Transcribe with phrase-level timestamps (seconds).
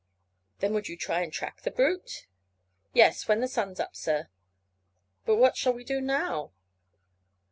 [0.61, 2.25] "Then you would try and track the brute?"
[2.91, 4.29] "Yes, when the sun's up, sir."
[5.25, 6.53] "But what shall we do now?"